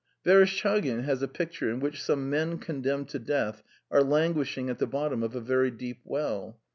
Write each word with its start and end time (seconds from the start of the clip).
"Vereshtchagin 0.25 1.03
has 1.03 1.21
a 1.21 1.27
picture 1.27 1.69
in 1.69 1.79
which 1.79 2.01
some 2.01 2.27
men 2.27 2.57
condemned 2.57 3.09
to 3.09 3.19
death 3.19 3.61
are 3.91 4.01
languishing 4.01 4.67
at 4.67 4.79
the 4.79 4.87
bottom 4.87 5.21
of 5.21 5.35
a 5.35 5.39
very 5.39 5.69
deep 5.69 5.99
well. 6.05 6.59